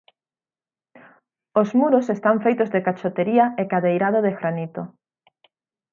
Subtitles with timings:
[1.61, 4.81] Os muros están feitos de cachotería e cadeirado de granito.